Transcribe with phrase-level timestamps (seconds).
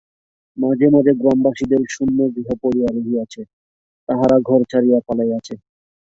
[0.57, 3.41] মাঝে মাঝে গ্রামবাসীদের শূন্য গৃহ পড়িয়া রহিয়াছে,
[4.09, 5.55] তাহারা ঘর ছাড়িয়া পালাইয়াছে।